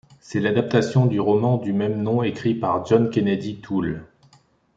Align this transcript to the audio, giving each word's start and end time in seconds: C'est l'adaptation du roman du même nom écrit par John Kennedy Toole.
C'est 0.19 0.39
l'adaptation 0.39 1.05
du 1.05 1.19
roman 1.19 1.57
du 1.57 1.73
même 1.73 2.01
nom 2.01 2.23
écrit 2.23 2.55
par 2.55 2.83
John 2.87 3.11
Kennedy 3.11 3.57
Toole. 3.61 4.03